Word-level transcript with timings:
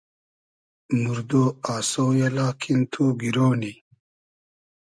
موردۉ 1.01 1.31
آسۉ 1.75 1.91
یۂ 2.19 2.27
لاکین 2.35 2.79
تو 2.91 3.03
گیرۉ 3.19 3.37
نی 3.61 3.73